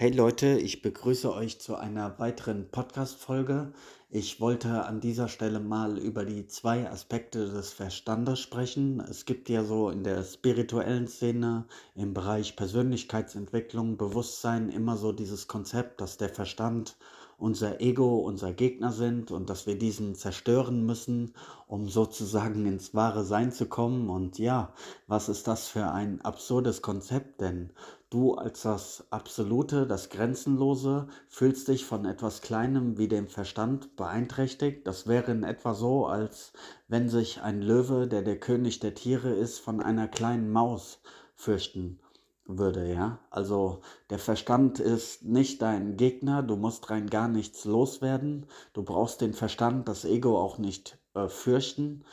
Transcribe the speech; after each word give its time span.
Hey 0.00 0.12
Leute, 0.12 0.60
ich 0.60 0.80
begrüße 0.80 1.34
euch 1.34 1.60
zu 1.60 1.74
einer 1.74 2.20
weiteren 2.20 2.70
Podcast-Folge. 2.70 3.72
Ich 4.10 4.40
wollte 4.40 4.84
an 4.84 5.00
dieser 5.00 5.26
Stelle 5.26 5.58
mal 5.58 5.98
über 5.98 6.24
die 6.24 6.46
zwei 6.46 6.88
Aspekte 6.88 7.48
des 7.50 7.72
Verstandes 7.72 8.38
sprechen. 8.38 9.00
Es 9.00 9.24
gibt 9.24 9.48
ja 9.48 9.64
so 9.64 9.90
in 9.90 10.04
der 10.04 10.22
spirituellen 10.22 11.08
Szene 11.08 11.66
im 11.96 12.14
Bereich 12.14 12.54
Persönlichkeitsentwicklung, 12.54 13.96
Bewusstsein 13.96 14.68
immer 14.68 14.96
so 14.96 15.10
dieses 15.10 15.48
Konzept, 15.48 16.00
dass 16.00 16.16
der 16.16 16.28
Verstand 16.28 16.96
unser 17.38 17.80
Ego, 17.80 18.18
unser 18.18 18.52
Gegner 18.52 18.90
sind 18.90 19.30
und 19.30 19.48
dass 19.48 19.66
wir 19.66 19.78
diesen 19.78 20.16
zerstören 20.16 20.84
müssen, 20.84 21.32
um 21.68 21.88
sozusagen 21.88 22.66
ins 22.66 22.94
wahre 22.94 23.24
Sein 23.24 23.52
zu 23.52 23.66
kommen. 23.66 24.10
Und 24.10 24.38
ja, 24.38 24.74
was 25.06 25.28
ist 25.28 25.46
das 25.46 25.68
für 25.68 25.86
ein 25.92 26.20
absurdes 26.22 26.82
Konzept? 26.82 27.40
Denn 27.40 27.70
du 28.10 28.34
als 28.34 28.62
das 28.62 29.06
Absolute, 29.10 29.86
das 29.86 30.10
Grenzenlose, 30.10 31.06
fühlst 31.28 31.68
dich 31.68 31.84
von 31.84 32.04
etwas 32.06 32.42
Kleinem 32.42 32.98
wie 32.98 33.08
dem 33.08 33.28
Verstand 33.28 33.94
beeinträchtigt. 33.94 34.84
Das 34.86 35.06
wäre 35.06 35.30
in 35.30 35.44
etwa 35.44 35.74
so, 35.74 36.06
als 36.06 36.52
wenn 36.88 37.08
sich 37.08 37.40
ein 37.40 37.62
Löwe, 37.62 38.08
der 38.08 38.22
der 38.22 38.40
König 38.40 38.80
der 38.80 38.94
Tiere 38.94 39.30
ist, 39.30 39.60
von 39.60 39.80
einer 39.80 40.08
kleinen 40.08 40.50
Maus 40.50 41.00
fürchten 41.36 42.00
würde, 42.48 42.92
ja. 42.92 43.18
Also 43.30 43.80
der 44.10 44.18
Verstand 44.18 44.80
ist 44.80 45.24
nicht 45.24 45.62
dein 45.62 45.96
Gegner, 45.96 46.42
du 46.42 46.56
musst 46.56 46.90
rein 46.90 47.08
gar 47.08 47.28
nichts 47.28 47.64
loswerden, 47.64 48.46
du 48.72 48.82
brauchst 48.82 49.20
den 49.20 49.34
Verstand, 49.34 49.88
das 49.88 50.04
Ego 50.04 50.38
auch 50.38 50.58
nicht 50.58 50.98
äh, 51.14 51.28
fürchten. 51.28 52.04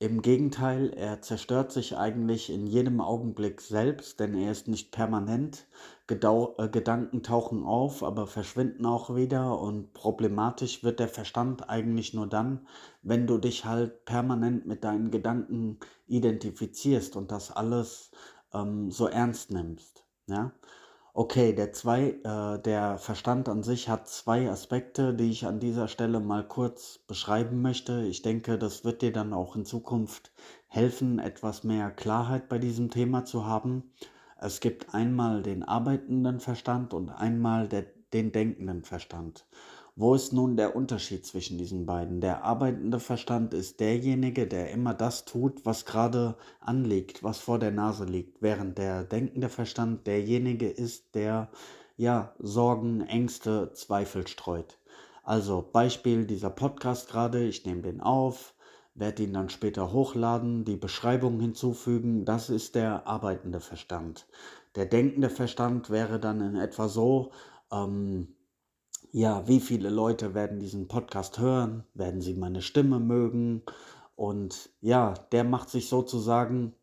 Im 0.00 0.22
Gegenteil, 0.22 0.92
er 0.94 1.22
zerstört 1.22 1.72
sich 1.72 1.96
eigentlich 1.96 2.50
in 2.50 2.68
jedem 2.68 3.00
Augenblick 3.00 3.60
selbst, 3.60 4.20
denn 4.20 4.34
er 4.34 4.52
ist 4.52 4.68
nicht 4.68 4.92
permanent. 4.92 5.66
Gedau 6.06 6.54
äh, 6.58 6.68
Gedanken 6.68 7.24
tauchen 7.24 7.64
auf, 7.64 8.04
aber 8.04 8.28
verschwinden 8.28 8.86
auch 8.86 9.16
wieder 9.16 9.58
und 9.58 9.92
problematisch 9.94 10.84
wird 10.84 11.00
der 11.00 11.08
Verstand 11.08 11.68
eigentlich 11.68 12.14
nur 12.14 12.28
dann, 12.28 12.66
wenn 13.02 13.26
du 13.26 13.38
dich 13.38 13.64
halt 13.64 14.04
permanent 14.04 14.66
mit 14.66 14.84
deinen 14.84 15.10
Gedanken 15.10 15.78
identifizierst 16.06 17.16
und 17.16 17.32
das 17.32 17.50
alles 17.50 18.12
ähm, 18.54 18.90
so 18.90 19.06
ernst 19.06 19.50
nimmst. 19.50 20.04
Ja? 20.26 20.52
Okay, 21.14 21.52
der, 21.52 21.72
zwei, 21.72 22.10
äh, 22.22 22.62
der 22.62 22.96
Verstand 22.98 23.48
an 23.48 23.64
sich 23.64 23.88
hat 23.88 24.08
zwei 24.08 24.48
Aspekte, 24.48 25.14
die 25.14 25.30
ich 25.30 25.46
an 25.46 25.58
dieser 25.58 25.88
Stelle 25.88 26.20
mal 26.20 26.46
kurz 26.46 27.00
beschreiben 27.08 27.60
möchte. 27.60 28.02
Ich 28.02 28.22
denke, 28.22 28.56
das 28.56 28.84
wird 28.84 29.02
dir 29.02 29.12
dann 29.12 29.32
auch 29.32 29.56
in 29.56 29.64
Zukunft 29.64 30.30
helfen, 30.68 31.18
etwas 31.18 31.64
mehr 31.64 31.90
Klarheit 31.90 32.48
bei 32.48 32.58
diesem 32.58 32.90
Thema 32.90 33.24
zu 33.24 33.46
haben. 33.46 33.90
Es 34.40 34.60
gibt 34.60 34.94
einmal 34.94 35.42
den 35.42 35.64
arbeitenden 35.64 36.38
Verstand 36.38 36.94
und 36.94 37.10
einmal 37.10 37.66
der, 37.66 37.86
den 38.12 38.30
denkenden 38.30 38.84
Verstand. 38.84 39.44
Wo 40.00 40.14
ist 40.14 40.32
nun 40.32 40.56
der 40.56 40.76
Unterschied 40.76 41.26
zwischen 41.26 41.58
diesen 41.58 41.84
beiden? 41.84 42.20
Der 42.20 42.44
arbeitende 42.44 43.00
Verstand 43.00 43.52
ist 43.52 43.80
derjenige, 43.80 44.46
der 44.46 44.70
immer 44.70 44.94
das 44.94 45.24
tut, 45.24 45.66
was 45.66 45.86
gerade 45.86 46.36
anliegt, 46.60 47.24
was 47.24 47.40
vor 47.40 47.58
der 47.58 47.72
Nase 47.72 48.04
liegt, 48.04 48.40
während 48.40 48.78
der 48.78 49.02
denkende 49.02 49.48
Verstand 49.48 50.06
derjenige 50.06 50.68
ist, 50.68 51.16
der 51.16 51.50
ja 51.96 52.32
Sorgen, 52.38 53.00
Ängste, 53.00 53.72
Zweifel 53.72 54.28
streut. 54.28 54.78
Also 55.24 55.68
Beispiel 55.72 56.26
dieser 56.26 56.50
Podcast 56.50 57.08
gerade, 57.08 57.42
ich 57.42 57.66
nehme 57.66 57.82
den 57.82 58.00
auf, 58.00 58.54
werde 58.94 59.24
ihn 59.24 59.32
dann 59.32 59.50
später 59.50 59.92
hochladen, 59.92 60.64
die 60.64 60.76
Beschreibung 60.76 61.40
hinzufügen, 61.40 62.24
das 62.24 62.50
ist 62.50 62.76
der 62.76 63.08
arbeitende 63.08 63.58
Verstand. 63.58 64.28
Der 64.76 64.86
denkende 64.86 65.28
Verstand 65.28 65.90
wäre 65.90 66.20
dann 66.20 66.40
in 66.40 66.54
etwa 66.54 66.86
so, 66.86 67.32
ähm, 67.72 68.28
ja, 69.10 69.46
wie 69.48 69.60
viele 69.60 69.88
Leute 69.88 70.34
werden 70.34 70.58
diesen 70.60 70.88
Podcast 70.88 71.38
hören? 71.38 71.84
Werden 71.94 72.20
sie 72.20 72.34
meine 72.34 72.62
Stimme 72.62 73.00
mögen? 73.00 73.62
Und 74.16 74.70
ja, 74.80 75.14
der 75.32 75.44
macht 75.44 75.70
sich 75.70 75.88
sozusagen 75.88 76.74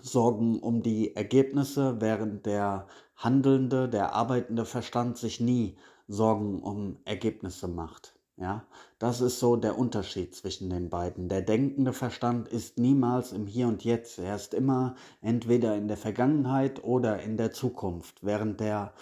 Sorgen 0.00 0.60
um 0.60 0.82
die 0.82 1.16
Ergebnisse, 1.16 2.00
während 2.00 2.46
der 2.46 2.86
handelnde, 3.16 3.88
der 3.88 4.14
arbeitende 4.14 4.64
Verstand 4.64 5.16
sich 5.16 5.40
nie 5.40 5.76
Sorgen 6.06 6.62
um 6.62 6.98
Ergebnisse 7.04 7.68
macht. 7.68 8.14
Ja, 8.36 8.64
das 9.00 9.20
ist 9.20 9.40
so 9.40 9.56
der 9.56 9.76
Unterschied 9.76 10.34
zwischen 10.34 10.70
den 10.70 10.90
beiden. 10.90 11.28
Der 11.28 11.42
denkende 11.42 11.92
Verstand 11.92 12.46
ist 12.46 12.78
niemals 12.78 13.32
im 13.32 13.48
Hier 13.48 13.66
und 13.66 13.82
Jetzt. 13.82 14.20
Er 14.20 14.36
ist 14.36 14.54
immer 14.54 14.94
entweder 15.20 15.74
in 15.74 15.88
der 15.88 15.96
Vergangenheit 15.96 16.84
oder 16.84 17.20
in 17.20 17.36
der 17.36 17.50
Zukunft, 17.50 18.22
während 18.22 18.60
der 18.60 18.92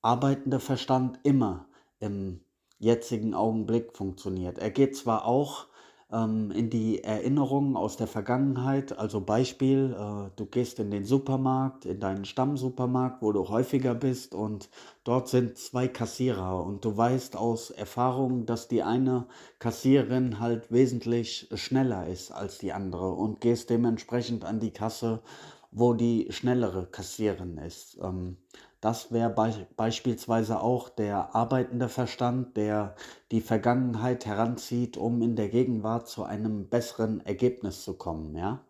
arbeitende 0.00 0.58
Verstand 0.58 1.20
immer 1.22 1.66
im 2.02 2.40
jetzigen 2.78 3.32
Augenblick 3.32 3.96
funktioniert. 3.96 4.58
Er 4.58 4.70
geht 4.70 4.96
zwar 4.96 5.24
auch 5.24 5.68
ähm, 6.12 6.50
in 6.50 6.68
die 6.68 7.02
Erinnerungen 7.02 7.76
aus 7.76 7.96
der 7.96 8.06
Vergangenheit, 8.06 8.98
also 8.98 9.20
Beispiel, 9.20 9.96
äh, 9.98 10.30
du 10.36 10.46
gehst 10.46 10.78
in 10.78 10.90
den 10.90 11.04
Supermarkt, 11.04 11.86
in 11.86 12.00
deinen 12.00 12.24
Stammsupermarkt, 12.24 13.22
wo 13.22 13.32
du 13.32 13.48
häufiger 13.48 13.94
bist 13.94 14.34
und 14.34 14.68
dort 15.04 15.28
sind 15.28 15.56
zwei 15.56 15.88
Kassierer 15.88 16.62
und 16.64 16.84
du 16.84 16.96
weißt 16.96 17.36
aus 17.36 17.70
Erfahrung, 17.70 18.46
dass 18.46 18.68
die 18.68 18.82
eine 18.82 19.26
Kassiererin 19.58 20.38
halt 20.38 20.70
wesentlich 20.70 21.48
schneller 21.54 22.06
ist 22.06 22.30
als 22.30 22.58
die 22.58 22.72
andere 22.72 23.12
und 23.12 23.40
gehst 23.40 23.70
dementsprechend 23.70 24.44
an 24.44 24.60
die 24.60 24.72
Kasse, 24.72 25.22
wo 25.70 25.94
die 25.94 26.26
schnellere 26.30 26.86
Kassiererin 26.86 27.56
ist. 27.56 27.98
Ähm, 28.02 28.36
das 28.82 29.12
wäre 29.12 29.30
be 29.30 29.66
beispielsweise 29.76 30.60
auch 30.60 30.88
der 30.88 31.36
arbeitende 31.36 31.88
Verstand, 31.88 32.56
der 32.56 32.96
die 33.30 33.40
Vergangenheit 33.40 34.26
heranzieht, 34.26 34.96
um 34.96 35.22
in 35.22 35.36
der 35.36 35.48
Gegenwart 35.48 36.08
zu 36.08 36.24
einem 36.24 36.68
besseren 36.68 37.24
Ergebnis 37.24 37.84
zu 37.84 37.94
kommen. 37.94 38.34
Ja? 38.36 38.64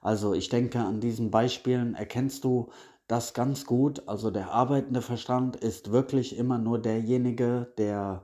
Also 0.00 0.32
ich 0.32 0.48
denke, 0.48 0.80
an 0.80 1.00
diesen 1.00 1.30
Beispielen 1.30 1.94
erkennst 1.94 2.42
du 2.44 2.70
das 3.06 3.34
ganz 3.34 3.66
gut. 3.66 4.08
Also 4.08 4.30
der 4.30 4.50
arbeitende 4.50 5.02
Verstand 5.02 5.56
ist 5.56 5.92
wirklich 5.92 6.38
immer 6.38 6.56
nur 6.56 6.80
derjenige, 6.80 7.70
der 7.76 8.22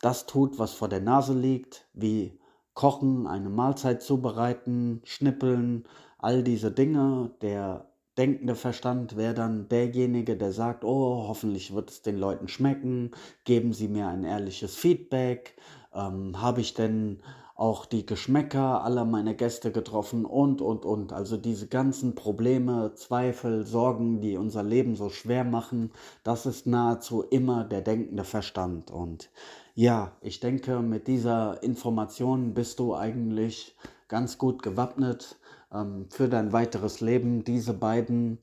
das 0.00 0.26
tut, 0.26 0.58
was 0.58 0.72
vor 0.72 0.88
der 0.88 1.00
Nase 1.00 1.32
liegt, 1.32 1.86
wie 1.92 2.40
kochen, 2.74 3.28
eine 3.28 3.50
Mahlzeit 3.50 4.02
zubereiten, 4.02 5.00
schnippeln, 5.04 5.84
all 6.18 6.42
diese 6.42 6.72
Dinge. 6.72 7.30
Der 7.40 7.91
denkende 8.18 8.54
Verstand 8.54 9.16
wäre 9.16 9.34
dann 9.34 9.68
derjenige, 9.68 10.36
der 10.36 10.52
sagt, 10.52 10.84
oh, 10.84 11.26
hoffentlich 11.28 11.74
wird 11.74 11.90
es 11.90 12.02
den 12.02 12.18
Leuten 12.18 12.48
schmecken, 12.48 13.12
geben 13.44 13.72
sie 13.72 13.88
mir 13.88 14.08
ein 14.08 14.24
ehrliches 14.24 14.74
Feedback, 14.74 15.54
ähm, 15.94 16.40
habe 16.40 16.60
ich 16.60 16.74
denn 16.74 17.20
auch 17.54 17.86
die 17.86 18.04
Geschmäcker 18.04 18.82
aller 18.82 19.04
meiner 19.04 19.34
Gäste 19.34 19.70
getroffen 19.72 20.24
und, 20.24 20.60
und, 20.60 20.84
und. 20.84 21.12
Also 21.12 21.36
diese 21.36 21.68
ganzen 21.68 22.14
Probleme, 22.14 22.92
Zweifel, 22.94 23.64
Sorgen, 23.66 24.20
die 24.20 24.36
unser 24.36 24.62
Leben 24.62 24.96
so 24.96 25.10
schwer 25.10 25.44
machen, 25.44 25.92
das 26.24 26.44
ist 26.44 26.66
nahezu 26.66 27.22
immer 27.22 27.64
der 27.64 27.82
denkende 27.82 28.24
Verstand. 28.24 28.90
Und 28.90 29.30
ja, 29.74 30.12
ich 30.20 30.40
denke, 30.40 30.80
mit 30.80 31.06
dieser 31.06 31.62
Information 31.62 32.54
bist 32.54 32.78
du 32.78 32.94
eigentlich 32.94 33.76
ganz 34.08 34.38
gut 34.38 34.62
gewappnet, 34.62 35.38
ähm, 35.72 36.06
für 36.10 36.28
dein 36.28 36.52
weiteres 36.52 37.00
Leben 37.00 37.44
diese 37.44 37.72
beiden 37.72 38.38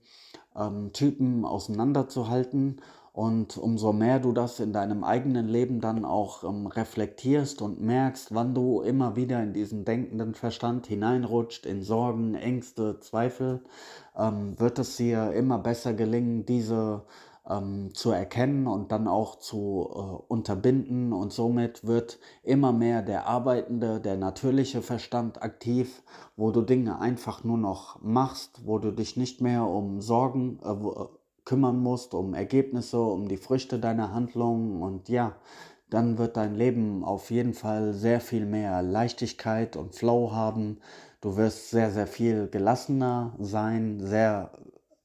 ähm, 0.56 0.92
Typen 0.94 1.46
auseinanderzuhalten. 1.46 2.82
Und 3.12 3.58
umso 3.58 3.92
mehr 3.92 4.20
du 4.20 4.32
das 4.32 4.60
in 4.60 4.72
deinem 4.72 5.04
eigenen 5.04 5.48
Leben 5.48 5.82
dann 5.82 6.06
auch 6.06 6.44
ähm, 6.44 6.68
reflektierst 6.68 7.62
und 7.62 7.82
merkst, 7.82 8.34
wann 8.34 8.54
du 8.54 8.82
immer 8.82 9.16
wieder 9.16 9.44
in 9.44 9.52
diesen 9.52 9.84
denkenden 9.84 10.36
Verstand 10.36 10.88
hineinrutscht, 10.88 11.66
in 11.66 11.84
Sorgen, 11.84 12.36
Ängste, 12.36 13.00
Zweifel, 13.02 13.62
ähm, 14.16 14.58
wird 14.60 14.80
es 14.80 14.96
dir 14.96 15.34
immer 15.34 15.60
besser 15.60 15.94
gelingen, 15.94 16.46
diese 16.46 17.04
ähm, 17.50 17.94
zu 17.94 18.12
erkennen 18.12 18.68
und 18.68 18.92
dann 18.92 19.08
auch 19.08 19.40
zu 19.40 19.90
äh, 19.92 20.32
unterbinden. 20.32 21.14
Und 21.14 21.34
somit 21.34 21.86
wird 21.86 22.20
immer 22.44 22.72
mehr 22.72 23.02
der 23.02 23.28
arbeitende, 23.28 24.00
der 24.00 24.18
natürliche 24.18 24.82
Verstand 24.82 25.42
aktiv, 25.42 26.04
wo 26.38 26.52
du 26.52 26.62
Dinge 26.62 27.00
einfach 27.00 27.44
nur 27.44 27.58
noch 27.58 28.02
machst, 28.02 28.66
wo 28.66 28.78
du 28.78 28.92
dich 28.92 29.18
nicht 29.18 29.42
mehr 29.42 29.66
um 29.66 30.02
Sorgen 30.02 30.60
äh, 30.64 30.72
äh 30.72 31.06
kümmern 31.46 31.80
musst, 31.80 32.14
um 32.14 32.36
Ergebnisse, 32.36 33.02
um 33.02 33.28
die 33.28 33.38
Früchte 33.38 33.80
deiner 33.80 34.14
Handlungen. 34.14 34.84
Und 34.84 35.10
ja, 35.10 35.36
dann 35.90 36.20
wird 36.20 36.38
dein 36.38 36.54
Leben 36.54 37.04
auf 37.04 37.32
jeden 37.32 37.56
Fall 37.56 37.94
sehr 37.94 38.22
viel 38.22 38.46
mehr 38.46 38.84
Leichtigkeit 38.84 39.76
und 39.76 39.96
Flow 39.96 40.32
haben. 40.32 40.78
Du 41.22 41.38
wirst 41.38 41.72
sehr, 41.72 41.90
sehr 41.90 42.06
viel 42.06 42.48
gelassener 42.48 43.34
sein, 43.40 44.00
sehr 44.00 44.52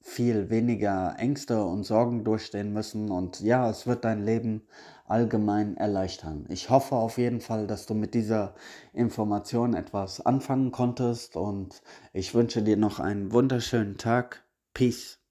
viel 0.05 0.51
weniger 0.51 1.17
Ängste 1.19 1.65
und 1.65 1.83
Sorgen 1.83 2.25
durchstehen 2.25 2.75
müssen 2.75 3.11
und 3.11 3.41
ja, 3.41 3.69
es 3.71 3.87
wird 3.87 4.05
dein 4.05 4.23
Leben 4.23 4.63
allgemein 5.07 5.77
erleichtern. 5.79 6.45
Ich 6.51 6.69
hoffe 6.69 6.95
auf 6.95 7.17
jeden 7.17 7.41
Fall, 7.41 7.67
dass 7.67 7.87
du 7.87 7.95
mit 7.95 8.13
dieser 8.13 8.55
Information 8.93 9.75
etwas 9.75 10.25
anfangen 10.25 10.73
konntest 10.73 11.37
und 11.37 11.83
ich 12.13 12.35
wünsche 12.35 12.63
dir 12.63 12.77
noch 12.77 13.01
einen 13.01 13.33
wunderschönen 13.33 13.97
Tag. 13.97 14.45
Peace. 14.75 15.24